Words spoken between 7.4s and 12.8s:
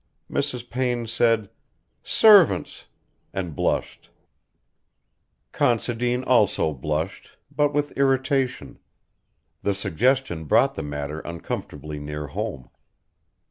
but with irritation. The suggestion brought the matter uncomfortably near home.